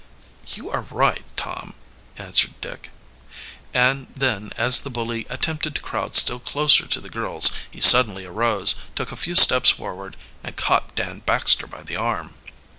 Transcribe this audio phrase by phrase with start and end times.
[0.55, 1.75] "You are right, Tom,"
[2.17, 2.89] answered Dick,
[3.71, 8.25] and then as the bully attempted to crowd still closer to the girls he suddenly
[8.25, 12.33] arose, took a few steps forward, and caught Dan Baxter by the arm.